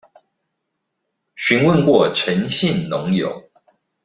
[1.37, 3.51] 詢問過陳姓農友